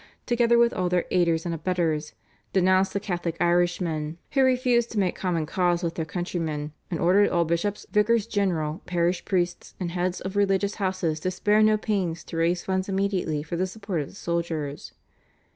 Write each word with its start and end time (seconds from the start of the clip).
together 0.25 0.57
with 0.57 0.73
all 0.73 0.89
their 0.89 1.05
aiders 1.11 1.45
and 1.45 1.53
abettors, 1.53 2.13
denounced 2.53 2.91
the 2.91 2.99
Catholic 2.99 3.37
Irishmen 3.39 4.17
who 4.31 4.41
refused 4.41 4.89
to 4.91 4.97
make 4.97 5.13
common 5.15 5.45
cause 5.45 5.83
with 5.83 5.93
their 5.93 6.05
countrymen, 6.05 6.73
and 6.89 6.99
ordered 6.99 7.29
all 7.29 7.45
bishops, 7.45 7.85
vicars 7.91 8.25
general, 8.25 8.81
parish 8.87 9.23
priests, 9.23 9.75
and 9.79 9.91
heads 9.91 10.19
of 10.19 10.35
religious 10.35 10.73
houses 10.81 11.19
to 11.19 11.29
spare 11.29 11.61
no 11.61 11.77
pains 11.77 12.23
to 12.23 12.37
raise 12.37 12.65
funds 12.65 12.89
immediately 12.89 13.43
for 13.43 13.57
the 13.57 13.67
support 13.67 14.01
of 14.01 14.07
the 14.07 14.15
soldiers. 14.15 14.93